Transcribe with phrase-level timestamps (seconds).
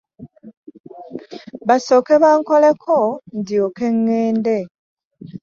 [1.67, 2.97] Basooke bankoleko
[3.37, 4.57] ndyoke ŋŋende.